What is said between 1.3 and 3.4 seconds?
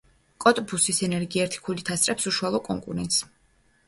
ერთი ქულით ასწრებს უშუალო კონკურენტს.